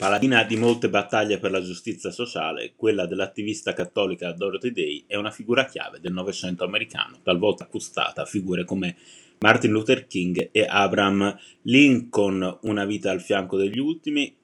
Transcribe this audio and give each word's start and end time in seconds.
Paladina 0.00 0.44
di 0.44 0.56
molte 0.56 0.88
battaglie 0.88 1.36
per 1.36 1.50
la 1.50 1.60
giustizia 1.60 2.10
sociale, 2.10 2.72
quella 2.74 3.04
dell'attivista 3.04 3.74
cattolica 3.74 4.32
Dorothy 4.32 4.72
Day 4.72 5.04
è 5.06 5.14
una 5.16 5.30
figura 5.30 5.66
chiave 5.66 6.00
del 6.00 6.14
Novecento 6.14 6.64
americano, 6.64 7.20
talvolta 7.22 7.64
accostata 7.64 8.22
a 8.22 8.24
figure 8.24 8.64
come 8.64 8.96
Martin 9.40 9.72
Luther 9.72 10.06
King 10.06 10.48
e 10.52 10.64
Abraham 10.66 11.38
Lincoln, 11.64 12.60
una 12.62 12.86
vita 12.86 13.10
al 13.10 13.20
fianco 13.20 13.58
degli 13.58 13.78
ultimi 13.78 14.34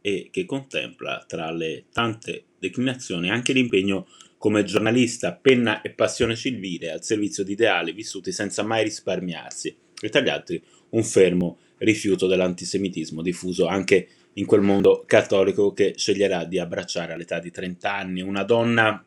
e 0.00 0.30
che 0.32 0.46
contempla 0.46 1.22
tra 1.28 1.50
le 1.50 1.84
tante 1.92 2.44
declinazioni 2.58 3.28
anche 3.28 3.52
l'impegno 3.52 4.06
come 4.38 4.64
giornalista, 4.64 5.34
penna 5.34 5.82
e 5.82 5.90
passione 5.90 6.34
civile 6.34 6.90
al 6.90 7.04
servizio 7.04 7.44
di 7.44 7.52
ideali 7.52 7.92
vissuti 7.92 8.32
senza 8.32 8.62
mai 8.62 8.84
risparmiarsi 8.84 9.76
e 10.00 10.08
tra 10.08 10.22
gli 10.22 10.30
altri 10.30 10.62
un 10.90 11.04
fermo 11.04 11.58
rifiuto 11.76 12.26
dell'antisemitismo 12.26 13.20
diffuso 13.20 13.66
anche 13.66 13.96
in 13.96 14.23
quel 14.44 14.62
mondo 14.62 15.04
cattolico 15.06 15.72
che 15.72 15.94
sceglierà 15.96 16.44
di 16.44 16.58
abbracciare 16.58 17.12
all'età 17.12 17.38
di 17.38 17.50
30 17.52 17.94
anni 17.94 18.20
una 18.20 18.42
donna 18.42 19.04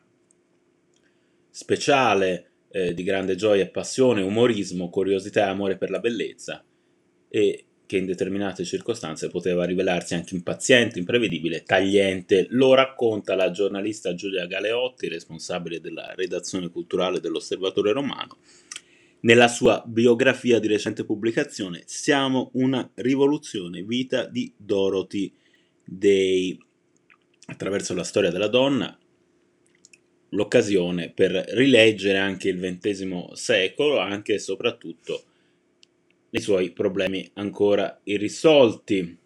speciale, 1.50 2.50
eh, 2.70 2.94
di 2.94 3.02
grande 3.02 3.34
gioia 3.34 3.64
e 3.64 3.68
passione, 3.68 4.22
umorismo, 4.22 4.88
curiosità 4.88 5.46
e 5.46 5.50
amore 5.50 5.76
per 5.76 5.90
la 5.90 5.98
bellezza 5.98 6.64
e 7.28 7.64
che 7.88 7.96
in 7.96 8.04
determinate 8.04 8.64
circostanze 8.64 9.28
poteva 9.28 9.64
rivelarsi 9.64 10.14
anche 10.14 10.34
impaziente, 10.34 10.98
imprevedibile, 10.98 11.62
tagliente. 11.62 12.46
Lo 12.50 12.74
racconta 12.74 13.34
la 13.34 13.50
giornalista 13.50 14.14
Giulia 14.14 14.46
Galeotti, 14.46 15.08
responsabile 15.08 15.80
della 15.80 16.12
redazione 16.14 16.68
culturale 16.68 17.18
dell'Osservatore 17.18 17.92
Romano, 17.92 18.36
nella 19.20 19.48
sua 19.48 19.82
biografia 19.86 20.58
di 20.58 20.68
recente 20.68 21.04
pubblicazione 21.04 21.82
Siamo 21.86 22.50
una 22.54 22.88
rivoluzione, 22.94 23.82
vita 23.82 24.26
di 24.26 24.52
Dorothy 24.56 25.32
Day. 25.84 26.58
Attraverso 27.46 27.94
la 27.94 28.04
storia 28.04 28.30
della 28.30 28.48
donna, 28.48 28.96
l'occasione 30.30 31.10
per 31.10 31.32
rileggere 31.32 32.18
anche 32.18 32.48
il 32.48 32.58
XX 32.60 33.32
secolo, 33.32 33.98
anche 33.98 34.34
e 34.34 34.38
soprattutto 34.38 35.22
i 36.30 36.40
suoi 36.40 36.72
problemi 36.72 37.28
ancora 37.34 37.98
irrisolti. 38.04 39.16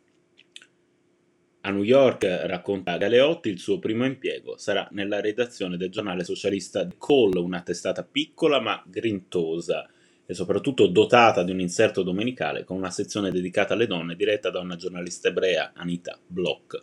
A 1.65 1.71
New 1.71 1.85
York, 1.85 2.25
racconta 2.25 2.97
Galeotti, 2.97 3.49
il 3.49 3.61
suo 3.61 3.79
primo 3.79 4.05
impiego 4.05 4.57
sarà 4.57 4.89
nella 4.91 5.21
redazione 5.21 5.77
del 5.77 5.91
giornale 5.91 6.25
socialista 6.25 6.85
The 6.85 6.97
Call, 6.99 7.37
una 7.37 7.61
testata 7.61 8.03
piccola 8.03 8.61
ma 8.61 8.83
grintosa 8.85 9.89
e 10.27 10.35
soprattutto 10.35 10.89
dotata 10.89 11.45
di 11.45 11.53
un 11.53 11.61
inserto 11.61 12.03
domenicale 12.03 12.65
con 12.65 12.79
una 12.79 12.91
sezione 12.91 13.31
dedicata 13.31 13.75
alle 13.75 13.87
donne 13.87 14.17
diretta 14.17 14.51
da 14.51 14.59
una 14.59 14.75
giornalista 14.75 15.29
ebrea, 15.29 15.71
Anita 15.77 16.19
Bloch, 16.27 16.83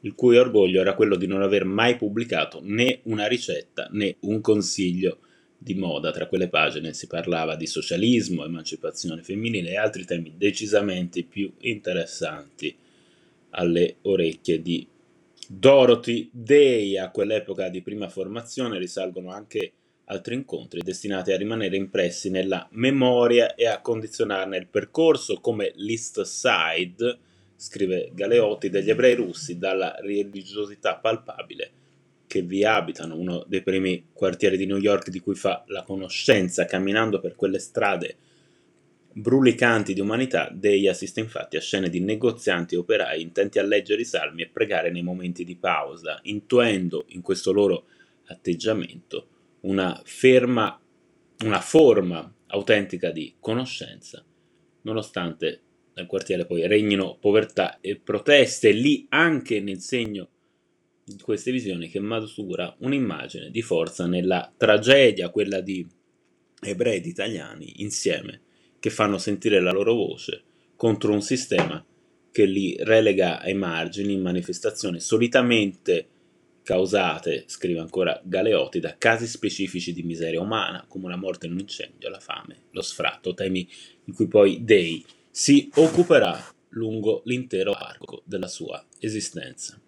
il 0.00 0.14
cui 0.14 0.38
orgoglio 0.38 0.80
era 0.80 0.94
quello 0.94 1.16
di 1.16 1.26
non 1.26 1.42
aver 1.42 1.66
mai 1.66 1.96
pubblicato 1.96 2.60
né 2.62 3.00
una 3.02 3.26
ricetta 3.26 3.88
né 3.90 4.16
un 4.20 4.40
consiglio 4.40 5.18
di 5.58 5.74
moda. 5.74 6.12
Tra 6.12 6.28
quelle 6.28 6.48
pagine 6.48 6.94
si 6.94 7.06
parlava 7.08 7.56
di 7.56 7.66
socialismo, 7.66 8.46
emancipazione 8.46 9.22
femminile 9.22 9.72
e 9.72 9.76
altri 9.76 10.06
temi 10.06 10.32
decisamente 10.34 11.24
più 11.24 11.52
interessanti 11.58 12.74
alle 13.50 13.96
orecchie 14.02 14.60
di 14.60 14.86
Dorothy 15.48 16.28
Day. 16.32 16.96
A 16.96 17.10
quell'epoca 17.10 17.68
di 17.68 17.82
prima 17.82 18.08
formazione 18.08 18.78
risalgono 18.78 19.30
anche 19.30 19.72
altri 20.04 20.34
incontri 20.34 20.80
destinati 20.80 21.32
a 21.32 21.36
rimanere 21.36 21.76
impressi 21.76 22.30
nella 22.30 22.66
memoria 22.72 23.54
e 23.54 23.66
a 23.66 23.80
condizionarne 23.80 24.56
il 24.56 24.66
percorso, 24.66 25.40
come 25.40 25.72
l'East 25.76 26.22
Side, 26.22 27.18
scrive 27.56 28.10
Galeotti, 28.14 28.70
degli 28.70 28.90
ebrei 28.90 29.14
russi, 29.14 29.58
dalla 29.58 29.96
religiosità 30.00 30.96
palpabile 30.96 31.70
che 32.26 32.42
vi 32.42 32.62
abitano, 32.62 33.16
uno 33.16 33.44
dei 33.48 33.62
primi 33.62 34.08
quartieri 34.12 34.56
di 34.56 34.66
New 34.66 34.76
York 34.76 35.08
di 35.08 35.18
cui 35.18 35.34
fa 35.34 35.64
la 35.68 35.82
conoscenza, 35.82 36.66
camminando 36.66 37.20
per 37.20 37.34
quelle 37.34 37.58
strade 37.58 38.16
brulicanti 39.18 39.94
di 39.94 40.00
umanità, 40.00 40.48
Day 40.52 40.86
assiste 40.86 41.18
infatti 41.18 41.56
a 41.56 41.60
scene 41.60 41.90
di 41.90 42.00
negozianti 42.00 42.76
e 42.76 42.78
operai 42.78 43.20
intenti 43.20 43.58
a 43.58 43.64
leggere 43.64 44.02
i 44.02 44.04
salmi 44.04 44.42
e 44.42 44.48
pregare 44.48 44.90
nei 44.90 45.02
momenti 45.02 45.44
di 45.44 45.56
pausa, 45.56 46.20
intuendo 46.22 47.04
in 47.08 47.20
questo 47.20 47.52
loro 47.52 47.86
atteggiamento 48.26 49.26
una 49.62 50.00
ferma, 50.04 50.80
una 51.44 51.60
forma 51.60 52.32
autentica 52.46 53.10
di 53.10 53.34
conoscenza, 53.40 54.24
nonostante 54.82 55.62
nel 55.94 56.06
quartiere 56.06 56.46
poi 56.46 56.68
regnino 56.68 57.16
povertà 57.18 57.80
e 57.80 57.96
proteste, 57.96 58.70
lì 58.70 59.04
anche 59.08 59.60
nel 59.60 59.80
segno 59.80 60.28
di 61.04 61.20
queste 61.20 61.50
visioni 61.50 61.88
che 61.88 61.98
matura 61.98 62.76
un'immagine 62.78 63.50
di 63.50 63.62
forza 63.62 64.06
nella 64.06 64.52
tragedia, 64.56 65.30
quella 65.30 65.60
di 65.60 65.84
ebrei 66.60 66.98
ed 66.98 67.06
italiani 67.06 67.82
insieme 67.82 68.42
che 68.78 68.90
fanno 68.90 69.18
sentire 69.18 69.60
la 69.60 69.72
loro 69.72 69.94
voce 69.94 70.42
contro 70.76 71.12
un 71.12 71.22
sistema 71.22 71.84
che 72.30 72.44
li 72.44 72.76
relega 72.80 73.40
ai 73.40 73.54
margini 73.54 74.12
in 74.12 74.22
manifestazioni 74.22 75.00
solitamente 75.00 76.08
causate, 76.62 77.44
scrive 77.46 77.80
ancora 77.80 78.20
Galeotti, 78.22 78.78
da 78.78 78.94
casi 78.98 79.26
specifici 79.26 79.94
di 79.94 80.02
miseria 80.02 80.40
umana, 80.40 80.84
come 80.86 81.08
la 81.08 81.16
morte 81.16 81.46
in 81.46 81.52
un 81.52 81.60
incendio, 81.60 82.10
la 82.10 82.20
fame, 82.20 82.64
lo 82.72 82.82
sfratto, 82.82 83.32
temi 83.32 83.66
di 84.04 84.12
cui 84.12 84.28
poi 84.28 84.62
Day 84.62 85.02
si 85.30 85.70
occuperà 85.76 86.38
lungo 86.70 87.22
l'intero 87.24 87.72
arco 87.72 88.22
della 88.26 88.48
sua 88.48 88.84
esistenza. 88.98 89.80